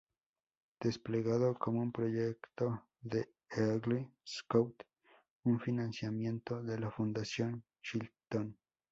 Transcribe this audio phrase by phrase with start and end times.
[0.79, 4.81] Desplegado como un proyecto de Eagle Scout,
[5.43, 8.57] con financiamiento de la Fundación Chilton.